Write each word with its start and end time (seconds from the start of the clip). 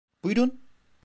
Buyrun. 0.23 0.59